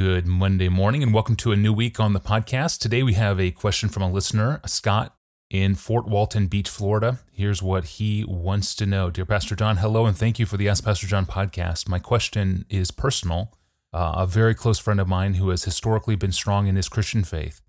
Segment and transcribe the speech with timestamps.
[0.00, 2.78] Good Monday morning, and welcome to a new week on the podcast.
[2.78, 5.14] Today we have a question from a listener, Scott
[5.50, 7.18] in Fort Walton Beach, Florida.
[7.34, 10.70] Here's what he wants to know Dear Pastor John, hello, and thank you for the
[10.70, 11.86] Ask Pastor John podcast.
[11.86, 13.52] My question is personal.
[13.92, 17.22] Uh, a very close friend of mine who has historically been strong in his Christian
[17.22, 17.60] faith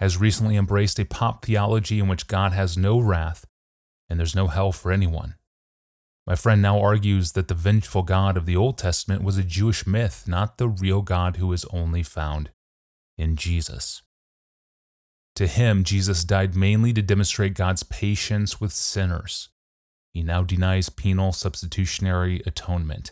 [0.00, 3.46] has recently embraced a pop theology in which God has no wrath
[4.10, 5.34] and there's no hell for anyone.
[6.30, 9.84] My friend now argues that the vengeful God of the Old Testament was a Jewish
[9.84, 12.50] myth, not the real God who is only found
[13.18, 14.02] in Jesus.
[15.34, 19.48] To him, Jesus died mainly to demonstrate God's patience with sinners.
[20.14, 23.10] He now denies penal substitutionary atonement.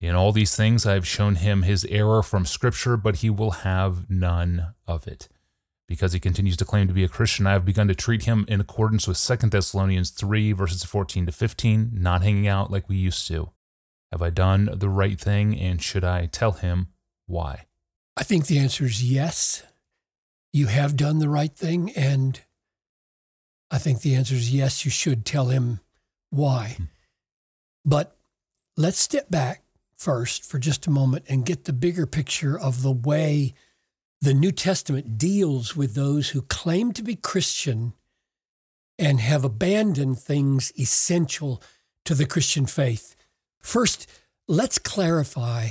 [0.00, 3.66] In all these things, I have shown him his error from Scripture, but he will
[3.66, 5.28] have none of it
[5.90, 8.44] because he continues to claim to be a Christian, I have begun to treat him
[8.46, 12.94] in accordance with 2 Thessalonians 3, verses 14 to 15, not hanging out like we
[12.94, 13.50] used to.
[14.12, 16.90] Have I done the right thing, and should I tell him
[17.26, 17.66] why?
[18.16, 19.64] I think the answer is yes.
[20.52, 22.40] You have done the right thing, and
[23.68, 25.80] I think the answer is yes, you should tell him
[26.30, 26.74] why.
[26.76, 26.84] Hmm.
[27.84, 28.16] But
[28.76, 29.64] let's step back
[29.96, 33.54] first for just a moment and get the bigger picture of the way
[34.20, 37.94] the New Testament deals with those who claim to be Christian
[38.98, 41.62] and have abandoned things essential
[42.04, 43.16] to the Christian faith.
[43.60, 44.06] First,
[44.46, 45.70] let's clarify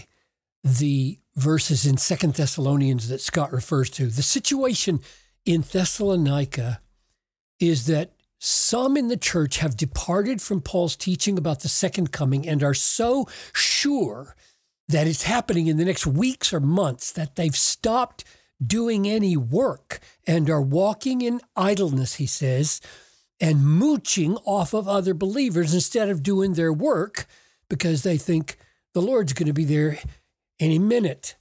[0.64, 4.08] the verses in Second Thessalonians that Scott refers to.
[4.08, 5.00] The situation
[5.46, 6.82] in Thessalonica
[7.60, 12.48] is that some in the church have departed from Paul's teaching about the second coming
[12.48, 14.36] and are so sure
[14.90, 18.24] that it's happening in the next weeks or months that they've stopped
[18.66, 22.82] doing any work and are walking in idleness, he says,
[23.40, 27.26] and mooching off of other believers instead of doing their work
[27.70, 28.58] because they think
[28.94, 30.00] the Lord's going to be there
[30.60, 31.36] any minute.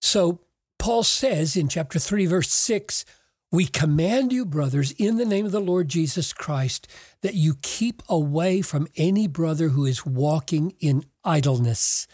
[0.00, 0.40] So
[0.78, 3.04] Paul says in chapter 3, verse 6,
[3.52, 6.88] we command you, brothers, in the name of the Lord Jesus Christ,
[7.22, 12.06] that you keep away from any brother who is walking in idleness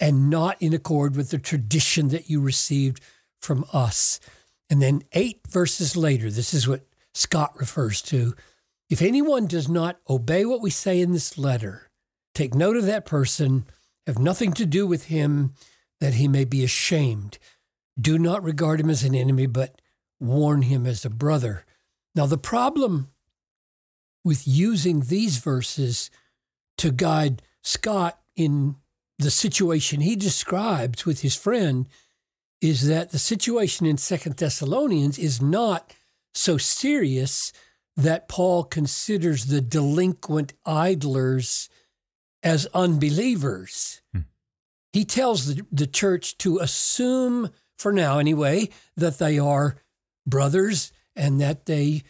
[0.00, 3.02] and not in accord with the tradition that you received
[3.40, 4.18] from us.
[4.70, 8.34] And then eight verses later, this is what Scott refers to.
[8.88, 11.90] If anyone does not obey what we say in this letter,
[12.34, 13.66] take note of that person,
[14.06, 15.54] have nothing to do with him,
[16.00, 17.38] that he may be ashamed.
[18.00, 19.80] Do not regard him as an enemy, but
[20.18, 21.64] warn him as a brother.
[22.14, 23.10] Now, the problem
[24.24, 26.10] with using these verses
[26.78, 28.76] to guide Scott in
[29.20, 31.86] the situation he describes with his friend
[32.60, 35.94] is that the situation in Second Thessalonians is not
[36.34, 37.52] so serious
[37.96, 41.68] that Paul considers the delinquent idlers
[42.42, 44.00] as unbelievers.
[44.12, 44.20] Hmm.
[44.92, 49.76] He tells the, the church to assume, for now anyway, that they are
[50.26, 52.02] brothers and that they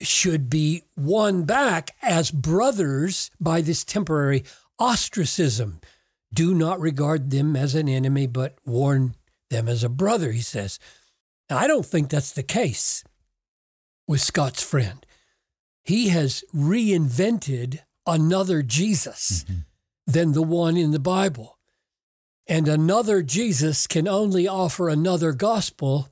[0.00, 4.44] should be won back as brothers by this temporary
[4.78, 5.80] ostracism.
[6.32, 9.14] Do not regard them as an enemy, but warn
[9.50, 10.78] them as a brother, he says.
[11.50, 13.04] Now, I don't think that's the case
[14.06, 15.04] with Scott's friend.
[15.82, 19.60] He has reinvented another Jesus mm-hmm.
[20.06, 21.58] than the one in the Bible.
[22.46, 26.08] And another Jesus can only offer another gospel.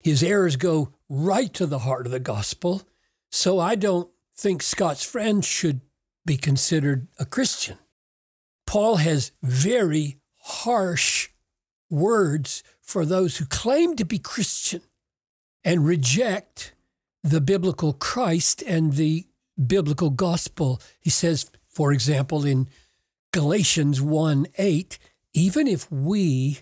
[0.00, 2.82] His errors go right to the heart of the gospel.
[3.30, 5.80] So I don't think Scott's friend should
[6.24, 7.78] be considered a Christian.
[8.72, 11.28] Paul has very harsh
[11.90, 14.80] words for those who claim to be Christian
[15.62, 16.72] and reject
[17.22, 19.26] the biblical Christ and the
[19.62, 20.80] biblical gospel.
[20.98, 22.66] He says, for example, in
[23.30, 24.98] Galatians 1 8,
[25.34, 26.60] even if we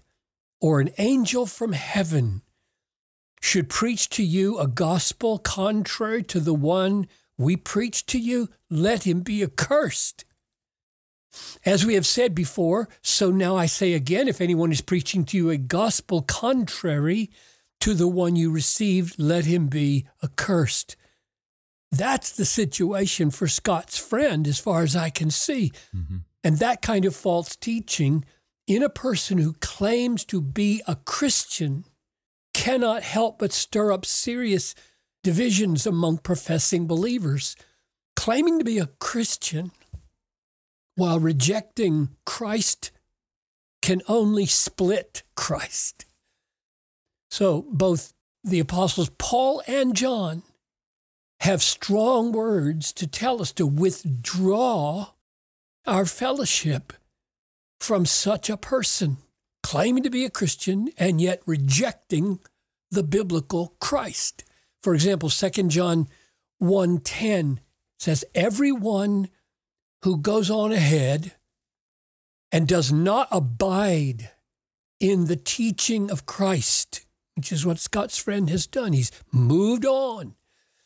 [0.61, 2.43] or an angel from heaven
[3.41, 7.07] should preach to you a gospel contrary to the one
[7.39, 10.25] we preach to you, let him be accursed.
[11.65, 15.37] As we have said before, so now I say again if anyone is preaching to
[15.37, 17.31] you a gospel contrary
[17.81, 20.97] to the one you received, let him be accursed.
[21.91, 25.73] That's the situation for Scott's friend, as far as I can see.
[25.95, 26.19] Mm-hmm.
[26.45, 28.25] And that kind of false teaching
[28.67, 31.85] in a person who claims to be a Christian
[32.55, 34.75] cannot help but stir up serious
[35.23, 37.57] divisions among professing believers.
[38.15, 39.73] Claiming to be a Christian
[41.01, 42.91] while rejecting Christ
[43.81, 46.05] can only split Christ.
[47.31, 48.13] So both
[48.45, 50.43] the apostles Paul and John
[51.41, 55.13] have strong words to tell us to withdraw
[55.87, 56.93] our fellowship
[57.79, 59.17] from such a person.
[59.63, 62.41] claiming to be a Christian and yet rejecting
[62.91, 64.45] the biblical Christ.
[64.83, 66.09] For example, 2 John
[66.59, 67.61] 1:10
[67.99, 69.29] says everyone
[70.03, 71.33] who goes on ahead
[72.53, 74.31] and does not abide
[74.99, 77.07] in the teaching of Christ,
[77.37, 78.93] which is what Scott's friend has done.
[78.93, 80.35] He's moved on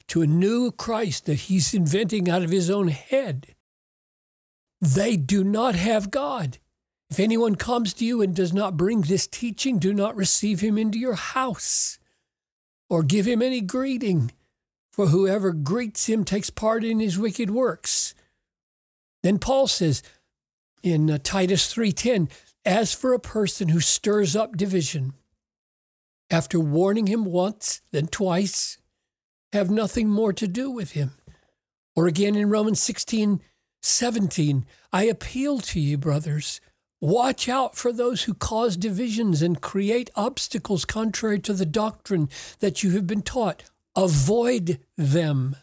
[0.08, 3.54] to a new Christ that he's inventing out of his own head.
[4.80, 6.58] They do not have God.
[7.10, 10.76] If anyone comes to you and does not bring this teaching, do not receive him
[10.76, 11.98] into your house
[12.90, 14.32] or give him any greeting,
[14.92, 18.14] for whoever greets him takes part in his wicked works.
[19.24, 20.02] Then Paul says
[20.82, 22.30] in uh, Titus 3:10,
[22.66, 25.14] as for a person who stirs up division,
[26.30, 28.76] after warning him once, then twice,
[29.54, 31.12] have nothing more to do with him.
[31.96, 33.40] Or again in Romans 16,
[33.82, 36.60] 17, I appeal to you, brothers,
[37.00, 42.28] watch out for those who cause divisions and create obstacles contrary to the doctrine
[42.60, 43.70] that you have been taught.
[43.96, 45.56] Avoid them.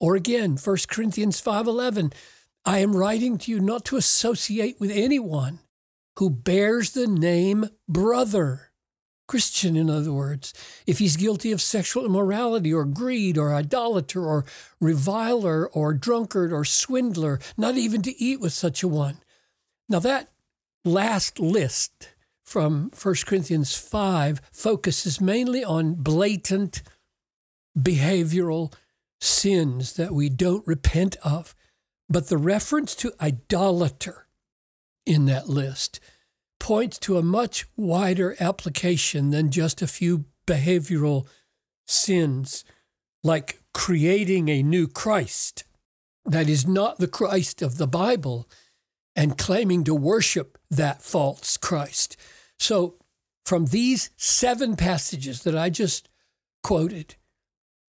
[0.00, 2.14] Or again, 1 Corinthians 5:11,
[2.68, 5.60] I am writing to you not to associate with anyone
[6.18, 8.72] who bears the name brother.
[9.26, 10.52] Christian, in other words,
[10.86, 14.44] if he's guilty of sexual immorality or greed or idolater or
[14.82, 19.16] reviler or drunkard or swindler, not even to eat with such a one.
[19.88, 20.28] Now, that
[20.84, 22.10] last list
[22.44, 26.82] from 1 Corinthians 5 focuses mainly on blatant
[27.78, 28.74] behavioral
[29.22, 31.54] sins that we don't repent of.
[32.08, 34.26] But the reference to idolater
[35.04, 36.00] in that list
[36.58, 41.26] points to a much wider application than just a few behavioral
[41.86, 42.64] sins,
[43.22, 45.64] like creating a new Christ
[46.24, 48.48] that is not the Christ of the Bible
[49.16, 52.16] and claiming to worship that false Christ.
[52.58, 52.96] So,
[53.44, 56.08] from these seven passages that I just
[56.62, 57.16] quoted,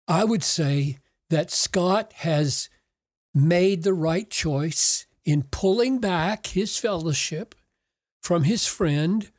[0.06, 0.98] I would say
[1.28, 2.70] that Scott has
[3.34, 7.54] made the right choice in pulling back his fellowship
[8.22, 9.30] from his friend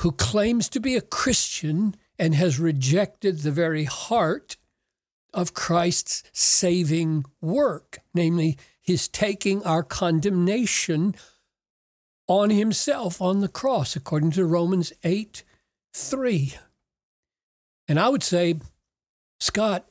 [0.00, 4.56] who claims to be a Christian and has rejected the very heart
[5.32, 11.14] of Christ's saving work, namely his taking our condemnation
[12.26, 15.44] on himself on the cross, according to Romans 8
[15.94, 16.54] 3.
[17.88, 18.56] And I would say,
[19.38, 19.86] Scott,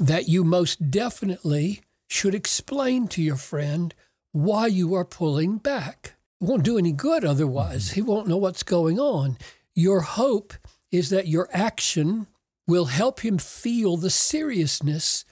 [0.00, 3.94] that you most definitely should explain to your friend
[4.32, 6.14] why you are pulling back.
[6.40, 7.86] It won't do any good otherwise.
[7.88, 7.94] Mm-hmm.
[7.94, 9.36] He won't know what's going on.
[9.74, 10.54] Your hope
[10.90, 12.26] is that your action
[12.66, 15.24] will help him feel the seriousness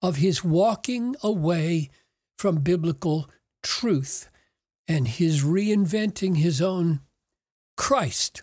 [0.00, 1.90] of his walking away
[2.36, 3.28] from biblical
[3.62, 4.30] truth
[4.86, 7.00] and his reinventing his own
[7.76, 8.42] Christ.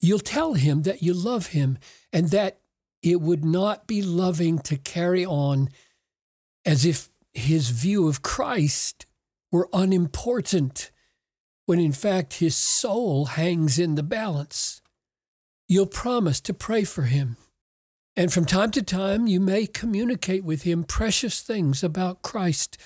[0.00, 1.78] You'll tell him that you love him
[2.12, 2.60] and that
[3.04, 5.68] it would not be loving to carry on
[6.64, 9.04] as if his view of Christ
[9.52, 10.90] were unimportant,
[11.66, 14.80] when in fact his soul hangs in the balance.
[15.68, 17.36] You'll promise to pray for him.
[18.16, 22.78] And from time to time, you may communicate with him precious things about Christ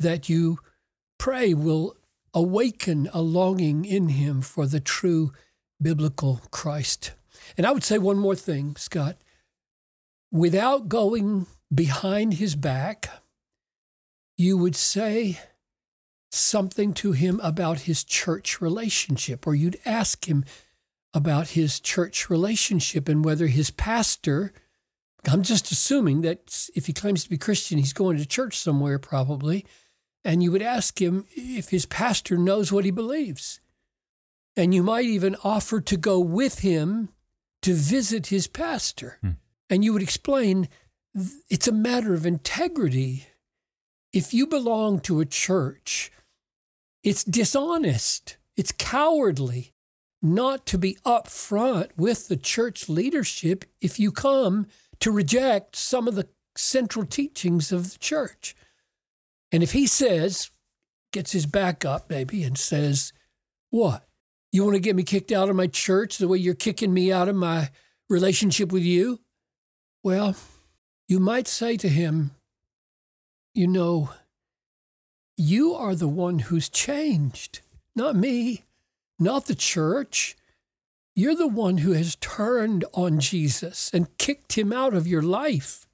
[0.00, 0.58] that you
[1.16, 1.96] pray will
[2.34, 5.32] awaken a longing in him for the true
[5.80, 7.12] biblical Christ.
[7.56, 9.16] And I would say one more thing, Scott
[10.30, 13.10] without going behind his back,
[14.36, 15.38] you would say
[16.30, 20.44] something to him about his church relationship, or you'd ask him
[21.12, 24.52] about his church relationship and whether his pastor,
[25.28, 28.98] I'm just assuming that if he claims to be Christian, he's going to church somewhere
[28.98, 29.66] probably,
[30.24, 33.60] and you would ask him if his pastor knows what he believes.
[34.56, 37.08] And you might even offer to go with him
[37.62, 39.18] to visit his pastor.
[39.20, 39.30] Hmm
[39.70, 40.68] and you would explain
[41.48, 43.26] it's a matter of integrity.
[44.12, 46.10] If you belong to a church,
[47.02, 49.72] it's dishonest, it's cowardly
[50.20, 54.66] not to be upfront with the church leadership if you come
[54.98, 58.54] to reject some of the central teachings of the church.
[59.50, 60.50] And if he says,
[61.12, 63.12] gets his back up, maybe, and says,
[63.70, 64.06] What?
[64.52, 67.12] You want to get me kicked out of my church the way you're kicking me
[67.12, 67.70] out of my
[68.08, 69.20] relationship with you?
[70.02, 70.34] Well,
[71.08, 72.30] you might say to him,
[73.54, 74.10] You know,
[75.36, 77.60] you are the one who's changed,
[77.94, 78.64] not me,
[79.18, 80.36] not the church.
[81.14, 85.86] You're the one who has turned on Jesus and kicked him out of your life.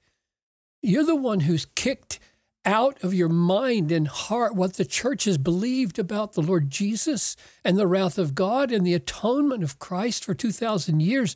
[0.81, 2.19] You're the one who's kicked
[2.63, 7.35] out of your mind and heart what the church has believed about the Lord Jesus
[7.63, 11.35] and the wrath of God and the atonement of Christ for 2,000 years,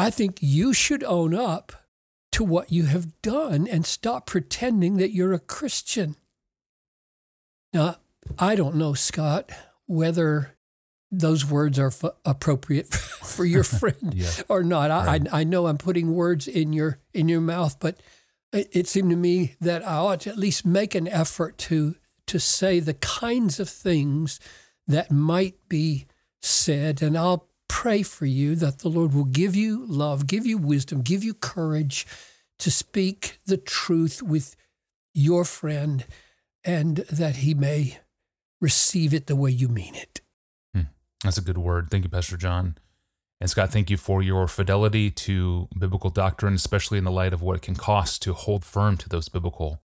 [0.00, 1.72] I think you should own up
[2.32, 6.16] to what you have done and stop pretending that you're a Christian.
[7.74, 7.96] Now,
[8.38, 9.50] I don't know, Scott,
[9.86, 10.56] whether
[11.10, 14.30] those words are f- appropriate for your friend yeah.
[14.48, 14.90] or not.
[14.90, 15.28] I, right.
[15.30, 18.00] I, I know I'm putting words in your in your mouth, but
[18.54, 21.96] it, it seemed to me that I ought to at least make an effort to
[22.28, 24.40] to say the kinds of things
[24.86, 26.06] that might be
[26.40, 30.58] said, and I'll pray for you that the Lord will give you love, give you
[30.58, 32.04] wisdom, give you courage
[32.58, 34.56] to speak the truth with
[35.14, 36.04] your friend,
[36.64, 38.00] and that he may
[38.60, 40.20] receive it the way you mean it.
[40.74, 40.90] Hmm.
[41.22, 41.90] That's a good word.
[41.90, 42.76] Thank you, Pastor John.
[43.40, 47.40] And Scott, thank you for your fidelity to biblical doctrine, especially in the light of
[47.40, 49.80] what it can cost to hold firm to those biblical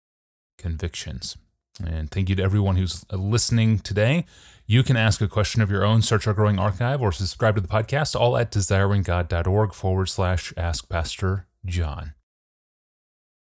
[0.57, 1.35] convictions.
[1.81, 4.25] And thank you to everyone who's uh, listening today.
[4.65, 7.61] You can ask a question of your own, search our growing archive, or subscribe to
[7.61, 12.13] the podcast, all at desiringgod.org forward slash ask Pastor John.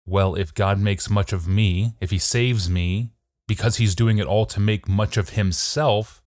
[0.05, 3.11] Well, if God makes much of me, if he saves me,
[3.47, 6.21] because he's doing it all to make much of himself,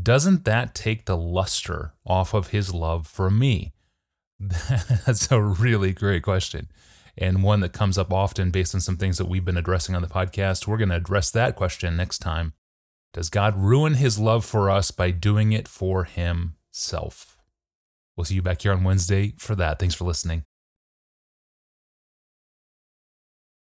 [0.00, 3.72] doesn't that take the luster off of his love for me?
[4.40, 6.68] That's a really great question.
[7.18, 10.02] And one that comes up often based on some things that we've been addressing on
[10.02, 10.66] the podcast.
[10.66, 12.54] We're going to address that question next time.
[13.12, 17.38] Does God ruin his love for us by doing it for himself?
[18.16, 19.78] We'll see you back here on Wednesday for that.
[19.78, 20.44] Thanks for listening.